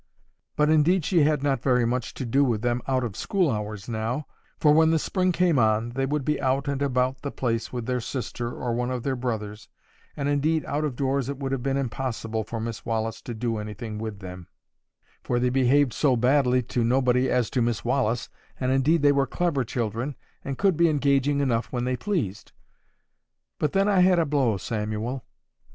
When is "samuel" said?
24.57-25.23